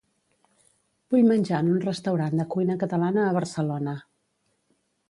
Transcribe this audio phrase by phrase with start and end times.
[1.15, 3.97] Vull menjar en un restaurant de cuina catalana a Barcelona.